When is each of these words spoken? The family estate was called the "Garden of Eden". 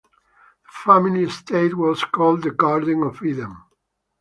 The 0.03 0.71
family 0.83 1.25
estate 1.25 1.77
was 1.77 2.03
called 2.03 2.41
the 2.41 2.49
"Garden 2.49 3.03
of 3.03 3.21
Eden". 3.21 3.55